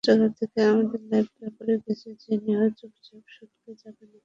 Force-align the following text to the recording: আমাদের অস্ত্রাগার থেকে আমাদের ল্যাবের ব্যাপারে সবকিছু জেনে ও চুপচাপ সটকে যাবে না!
আমাদের 0.03 0.19
অস্ত্রাগার 0.23 0.39
থেকে 0.39 0.59
আমাদের 0.71 0.99
ল্যাবের 1.03 1.37
ব্যাপারে 1.41 1.73
সবকিছু 1.75 2.07
জেনে 2.23 2.53
ও 2.59 2.75
চুপচাপ 2.79 3.23
সটকে 3.35 3.71
যাবে 3.81 4.03
না! 4.03 4.19